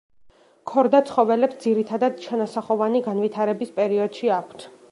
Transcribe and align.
ქორდა 0.69 1.01
ცხოველებს 1.09 1.59
ძირითადად 1.65 2.17
ჩანასახოვანი 2.23 3.03
განვითარების 3.09 3.75
პერიოდში 3.77 4.33
აქვთ. 4.39 4.67